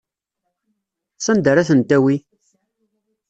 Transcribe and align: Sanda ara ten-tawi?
Sanda 1.25 1.49
ara 1.51 1.67
ten-tawi? 1.69 2.15